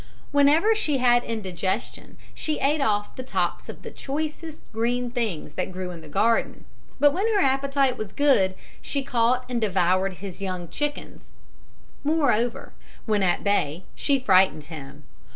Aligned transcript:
Whenever 0.31 0.73
she 0.73 0.97
had 0.97 1.23
indigestion 1.23 2.17
she 2.33 2.57
ate 2.59 2.81
off 2.81 3.15
the 3.15 3.21
tops 3.21 3.69
of 3.69 3.83
the 3.83 3.91
choicest 3.91 4.73
green 4.73 5.11
things 5.11 5.53
that 5.53 5.71
grew 5.71 5.91
in 5.91 6.01
the 6.01 6.07
garden; 6.07 6.65
but 6.99 7.13
when 7.13 7.27
her 7.35 7.39
appetite 7.39 7.97
was 7.99 8.11
good 8.11 8.55
she 8.81 9.03
caught 9.03 9.45
and 9.47 9.61
devoured 9.61 10.13
his 10.13 10.41
young 10.41 10.67
chickens. 10.69 11.33
Moreover, 12.03 12.73
when 13.05 13.21
at 13.21 13.43
bay 13.43 13.83
she 13.93 14.17
frightened 14.19 14.63
him. 14.73 15.03